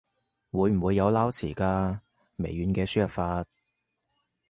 [0.49, 1.99] 會唔會有撈詞㗎？
[2.37, 3.45] 微軟嘅輸入法